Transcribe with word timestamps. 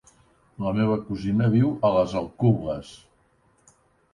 La 0.67 0.71
meva 0.77 0.95
cosina 1.09 1.49
viu 1.57 1.69
a 1.89 1.91
les 1.99 2.15
Alcubles. 2.23 2.91